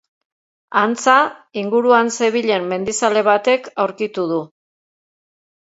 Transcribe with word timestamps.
Antza, 0.79 1.17
inguruan 1.63 2.09
zebilen 2.17 2.67
mendizale 2.73 3.25
batek 3.29 3.71
aurkitu 3.87 4.29
du. 4.35 4.43